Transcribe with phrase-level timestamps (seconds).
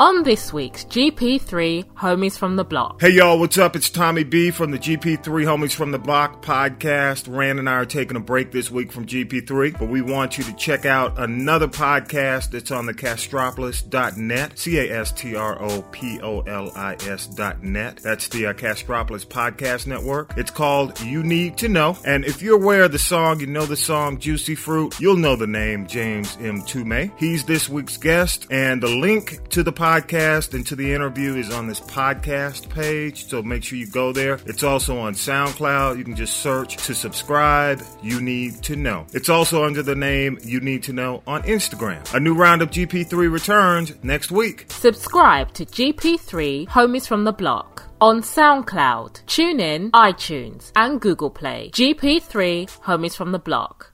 [0.00, 3.00] On this week's GP3 Homies from the Block.
[3.00, 3.76] Hey y'all, what's up?
[3.76, 7.32] It's Tommy B from the GP3 Homies from the Block podcast.
[7.32, 10.42] Ran and I are taking a break this week from GP3, but we want you
[10.42, 15.82] to check out another podcast that's on the castropolis.net, C A S T R O
[15.92, 17.98] P O L I S.net.
[17.98, 20.32] That's the uh, Castropolis Podcast Network.
[20.36, 21.96] It's called You Need to Know.
[22.04, 25.36] And if you're aware of the song, you know the song Juicy Fruit, you'll know
[25.36, 27.12] the name James Mtume.
[27.16, 31.36] He's this week's guest, and the link to the podcast podcast and to the interview
[31.36, 34.40] is on this podcast page, so make sure you go there.
[34.46, 35.98] It's also on SoundCloud.
[35.98, 37.82] You can just search to subscribe.
[38.02, 39.04] You need to know.
[39.12, 42.00] It's also under the name You Need to Know on Instagram.
[42.14, 44.58] A new round of GP3 returns next week.
[44.70, 51.68] Subscribe to GP3 Homies from the Block on SoundCloud, TuneIn, iTunes, and Google Play.
[51.74, 52.40] GP3
[52.88, 53.93] Homies from the Block.